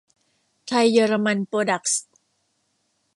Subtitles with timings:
[0.67, 2.03] ไทย-เยอรมัน โปรดักส์